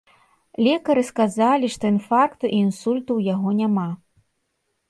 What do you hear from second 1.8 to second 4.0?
інфаркту і інсульту ў яго няма.